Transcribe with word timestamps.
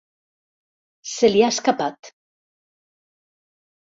Se 1.11 1.29
li 1.29 1.43
ha 1.43 1.49
escapat. 1.55 2.09